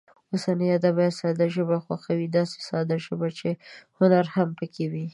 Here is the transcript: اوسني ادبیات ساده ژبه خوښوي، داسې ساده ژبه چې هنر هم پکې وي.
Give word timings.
اوسني 0.31 0.67
ادبیات 0.77 1.13
ساده 1.21 1.45
ژبه 1.55 1.77
خوښوي، 1.85 2.27
داسې 2.37 2.57
ساده 2.69 2.95
ژبه 3.05 3.27
چې 3.39 3.49
هنر 3.97 4.25
هم 4.35 4.49
پکې 4.59 4.85
وي. 4.91 5.05